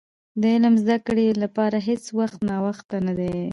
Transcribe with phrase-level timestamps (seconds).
[0.41, 3.35] د علم زدي کړي لپاره هيڅ وخت ناوخته نه دي.